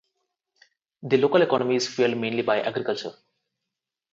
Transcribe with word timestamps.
The 1.03 1.17
local 1.17 1.43
economy 1.43 1.75
is 1.75 1.87
fuelled 1.87 2.17
mainly 2.19 2.41
by 2.41 2.59
agriculture. 2.61 3.13